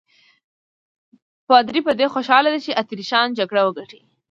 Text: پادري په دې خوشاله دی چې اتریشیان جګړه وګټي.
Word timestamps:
پادري 1.47 1.79
په 1.87 1.91
دې 1.99 2.07
خوشاله 2.13 2.49
دی 2.53 2.59
چې 2.65 2.77
اتریشیان 2.81 3.27
جګړه 3.39 3.61
وګټي. 3.63 3.99